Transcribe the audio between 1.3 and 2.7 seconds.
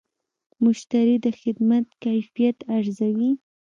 خدمت کیفیت